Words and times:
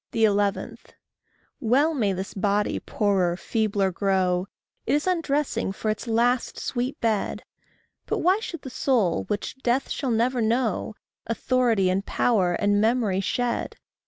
11. 0.13 0.79
Well 1.59 1.93
may 1.93 2.11
this 2.11 2.33
body 2.33 2.79
poorer, 2.79 3.37
feebler 3.37 3.91
grow! 3.91 4.47
It 4.87 4.95
is 4.95 5.05
undressing 5.05 5.71
for 5.73 5.91
its 5.91 6.07
last 6.07 6.59
sweet 6.59 6.99
bed; 6.99 7.43
But 8.07 8.17
why 8.17 8.39
should 8.39 8.63
the 8.63 8.71
soul, 8.71 9.25
which 9.25 9.61
death 9.61 9.91
shall 9.91 10.09
never 10.09 10.41
know, 10.41 10.95
Authority, 11.27 11.87
and 11.91 12.03
power, 12.03 12.53
and 12.53 12.81
memory 12.81 13.19
shed? 13.21 13.75